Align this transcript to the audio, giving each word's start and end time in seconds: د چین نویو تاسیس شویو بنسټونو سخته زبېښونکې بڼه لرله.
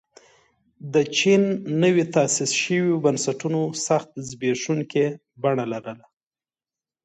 د 0.93 0.95
چین 1.17 1.41
نویو 1.81 2.09
تاسیس 2.15 2.51
شویو 2.61 3.01
بنسټونو 3.05 3.61
سخته 3.87 4.17
زبېښونکې 4.29 5.05
بڼه 5.41 5.65
لرله. 5.71 6.05